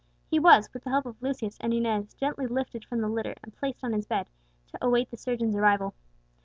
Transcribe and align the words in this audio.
He 0.31 0.39
was, 0.39 0.67
with 0.73 0.83
the 0.83 0.89
help 0.89 1.05
of 1.05 1.21
Lucius 1.21 1.59
and 1.61 1.75
Inez, 1.75 2.15
gently 2.15 2.47
lifted 2.47 2.85
from 2.85 3.01
the 3.01 3.07
litter 3.07 3.35
and 3.43 3.55
placed 3.55 3.83
on 3.83 3.93
his 3.93 4.07
bed, 4.07 4.25
to 4.69 4.79
await 4.83 5.11
the 5.11 5.15
surgeon's 5.17 5.55
arrival. 5.55 5.93